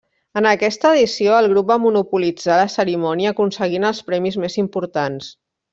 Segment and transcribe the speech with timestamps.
[0.39, 5.33] En aquesta edició, el grup va monopolitzar la cerimònia aconseguint els premis més importants.